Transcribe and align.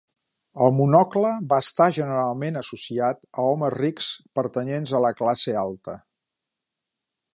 El 0.67 0.71
monocle 0.77 1.33
va 1.51 1.59
estar 1.65 1.87
generalment 1.97 2.57
associat 2.61 3.21
a 3.43 3.45
homes 3.51 3.75
rics 3.75 4.09
pertanyents 4.41 4.95
a 5.01 5.03
la 5.07 5.13
classe 5.21 5.55
alta. 5.67 5.99